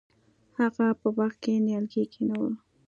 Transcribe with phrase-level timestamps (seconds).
[0.59, 2.53] هغه په باغ کې نیالګي کینول.